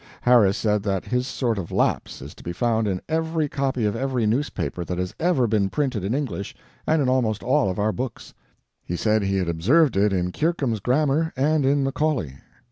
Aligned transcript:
Harris 0.21 0.57
said 0.57 0.81
that 0.81 1.05
his 1.05 1.27
sort 1.27 1.59
of 1.59 1.71
lapse 1.71 2.23
is 2.23 2.33
to 2.33 2.41
be 2.43 2.53
found 2.53 2.87
in 2.87 3.03
every 3.07 3.47
copy 3.47 3.85
of 3.85 3.95
every 3.95 4.25
newspaper 4.25 4.83
that 4.83 4.97
has 4.97 5.13
ever 5.19 5.45
been 5.45 5.69
printed 5.69 6.03
in 6.03 6.15
English, 6.15 6.55
and 6.87 7.03
in 7.03 7.07
almost 7.07 7.43
all 7.43 7.69
of 7.69 7.77
our 7.77 7.91
books. 7.91 8.33
He 8.83 8.95
said 8.95 9.21
he 9.21 9.37
had 9.37 9.47
observed 9.47 9.95
it 9.95 10.11
in 10.11 10.31
Kirkham's 10.31 10.79
grammar 10.79 11.31
and 11.37 11.67
in 11.67 11.83
Macaulay. 11.83 12.37